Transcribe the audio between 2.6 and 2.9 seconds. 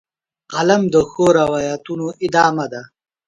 ده